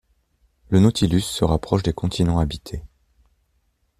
[0.69, 2.83] Le Nautilus se rapproche des continents habités.